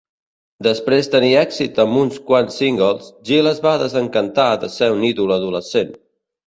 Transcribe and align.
Després 0.67 1.09
tenir 1.15 1.29
èxit 1.41 1.77
amb 1.85 1.99
uns 2.05 2.17
quants 2.31 2.57
singles, 2.63 3.13
Gil 3.31 3.53
es 3.55 3.63
va 3.69 3.77
desencantar 3.87 4.51
de 4.67 4.75
ser 4.79 4.93
un 4.99 5.11
ídol 5.15 5.37
adolescent. 5.41 5.99